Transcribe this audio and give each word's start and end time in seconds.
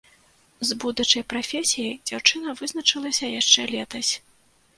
З 0.69 0.77
будучай 0.83 1.23
прафесіяй 1.33 1.93
дзяўчына 2.07 2.57
вызначылася 2.63 3.31
яшчэ 3.41 3.61
летась. 3.75 4.11